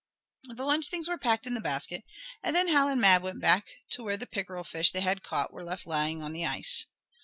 The 0.49 0.65
lunch 0.65 0.89
things 0.89 1.07
were 1.07 1.19
packed 1.19 1.45
in 1.45 1.53
the 1.53 1.61
basket, 1.61 2.03
and 2.41 2.55
then 2.55 2.69
Hal 2.69 2.87
and 2.87 2.99
Mab 2.99 3.21
went 3.21 3.39
back 3.39 3.65
to 3.91 4.03
where 4.03 4.17
the 4.17 4.25
pickerel 4.25 4.63
fish 4.63 4.89
they 4.89 5.01
had 5.01 5.21
caught 5.21 5.53
were 5.53 5.63
left 5.63 5.85
lying 5.85 6.23
on 6.23 6.33
the 6.33 6.43
ice. 6.43 6.87